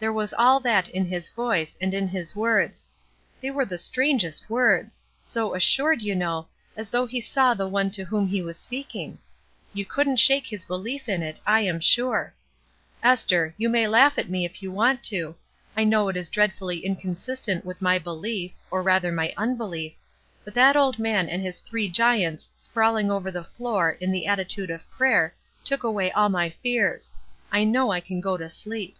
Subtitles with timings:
[0.00, 2.86] There was all that in his voice, and in his words.
[3.40, 5.02] They were the strangest words!
[5.22, 6.46] so assured, you know,
[6.76, 9.16] as though he saw the one to whom he was speaking.
[9.72, 12.34] You couldn't shake his belief in it, I am sure.
[13.02, 15.36] Esther, you may laugh at me if you want to;
[15.74, 19.94] I know it is dreadfully incon sistent with my belief, or rather my unbeUef,
[20.44, 24.00] but that old man and his three giants sprawling 184 ESTER RIED'S NAMESAKE over the
[24.04, 25.34] floor in the attitude of prayer
[25.64, 27.10] took away all my fears.
[27.50, 28.98] I know I can go to sleep."